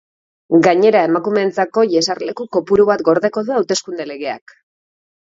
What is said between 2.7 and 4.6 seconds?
bat gordeko du hauteskunde legeak.